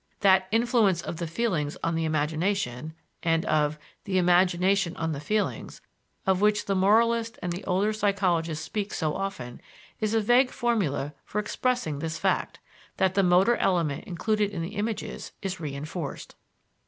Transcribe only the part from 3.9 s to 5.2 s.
"the imagination on the